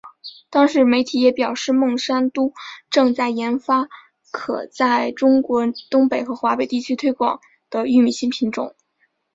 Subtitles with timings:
[0.49, 2.53] 当时媒体也表示孟山都
[2.89, 3.87] 正在研发
[4.31, 7.39] 可在中国东北和华北地区推广
[7.69, 8.73] 的玉米新品种。